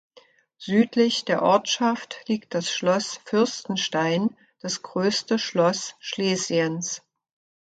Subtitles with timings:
[0.57, 7.03] Südlich der Ortschaft liegt das Schloss Fürstenstein, das größte Schloss Schlesiens.